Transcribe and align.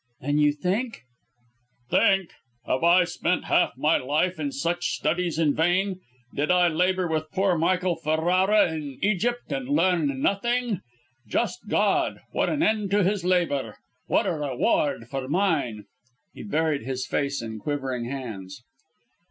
"Then 0.21 0.39
you 0.39 0.51
think" 0.51 1.03
"Think! 1.91 2.31
Have 2.65 2.83
I 2.83 3.03
spent 3.03 3.43
half 3.45 3.77
my 3.77 3.97
life 3.97 4.39
in 4.39 4.51
such 4.51 4.93
studies 4.93 5.37
in 5.37 5.53
vain? 5.53 5.99
Did 6.33 6.49
I 6.49 6.69
labour 6.69 7.07
with 7.07 7.29
poor 7.31 7.55
Michael 7.55 7.95
Ferrara 7.95 8.71
in 8.73 8.97
Egypt 9.03 9.51
and 9.51 9.69
learn 9.69 10.19
nothing? 10.19 10.81
Just 11.27 11.67
God! 11.67 12.21
what 12.31 12.49
an 12.49 12.63
end 12.63 12.89
to 12.89 13.03
his 13.03 13.23
labour! 13.23 13.77
What 14.07 14.25
a 14.25 14.33
reward 14.33 15.07
for 15.07 15.27
mine!" 15.27 15.85
He 16.33 16.41
buried 16.41 16.81
his 16.81 17.05
face 17.05 17.39
in 17.39 17.59
quivering 17.59 18.05
hands. 18.05 18.63